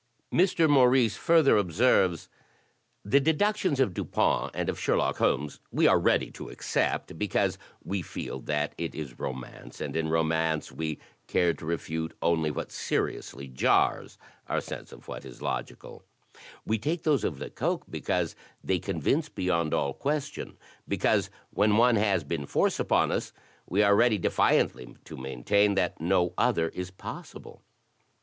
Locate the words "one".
21.77-21.95